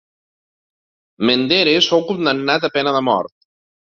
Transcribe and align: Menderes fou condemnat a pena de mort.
Menderes 1.31 1.89
fou 1.91 2.03
condemnat 2.09 2.65
a 2.69 2.71
pena 2.79 2.95
de 2.99 3.03
mort. 3.11 3.37